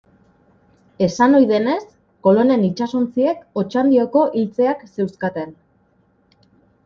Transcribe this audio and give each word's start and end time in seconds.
Esan 1.07 1.37
ohi 1.39 1.45
denez, 1.49 1.83
Kolonen 2.27 2.63
itsasontziek 2.69 3.43
Otxandioko 3.63 4.23
iltzeak 4.41 4.81
zeuzkaten. 4.95 5.53